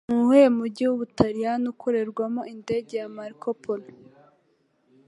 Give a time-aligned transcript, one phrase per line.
[0.07, 3.87] Nuwuhe mujyi wUbutaliyani ukorerwamo indege ya Marco Polo?